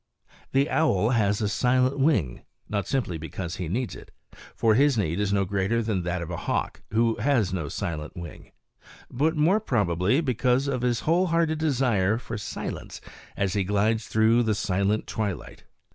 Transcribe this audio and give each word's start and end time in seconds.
The 0.51 0.67
owl 0.67 1.11
has 1.11 1.41
a 1.41 1.47
silent 1.47 1.99
wing, 1.99 2.41
not 2.67 2.87
simply 2.87 3.19
because 3.19 3.57
he 3.57 3.67
needs 3.67 3.95
it 3.95 4.09
for 4.55 4.73
his 4.73 4.97
need 4.97 5.19
is 5.19 5.31
no 5.31 5.45
greater 5.45 5.83
than 5.83 6.01
that 6.01 6.23
of 6.23 6.27
the 6.29 6.37
hawk, 6.37 6.81
who 6.91 7.17
has 7.17 7.53
no 7.53 7.69
silent 7.69 8.17
wing 8.17 8.51
but, 9.11 9.35
more 9.37 9.59
probably, 9.59 10.19
because 10.19 10.67
of 10.67 10.81
his 10.81 11.01
whole 11.01 11.27
hearted 11.27 11.59
desire 11.59 12.17
for 12.17 12.35
silence 12.39 12.99
as 13.37 13.53
he 13.53 13.63
glides 13.63 14.07
through 14.07 14.41
the 14.41 14.55
silent 14.55 15.05
twilight. 15.05 15.65